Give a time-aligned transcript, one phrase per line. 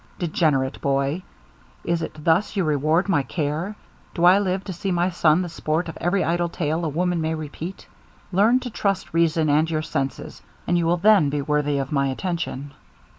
[0.17, 1.21] Degenerate boy!
[1.83, 3.75] Is it thus you reward my care?
[4.15, 7.21] Do I live to see my son the sport of every idle tale a woman
[7.21, 7.85] may repeat?
[8.31, 12.07] Learn to trust reason and your senses, and you will then be worthy of my
[12.07, 12.71] attention.'